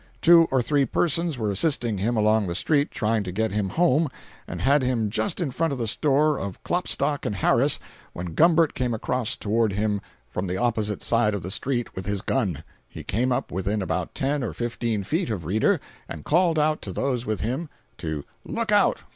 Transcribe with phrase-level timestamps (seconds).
[0.19, 4.09] Two or three persons were assisting him along the street, trying to get him home,
[4.47, 7.79] and had him just in front of the store of Klopstock & Harris,
[8.11, 12.23] when Gumbert came across toward him from the opposite side of the street with his
[12.23, 12.63] gun.
[12.89, 15.79] He came up within about ten or fifteen feet of Reeder,
[16.09, 19.01] and called out to those with him to "look out!